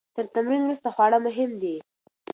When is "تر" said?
0.15-0.25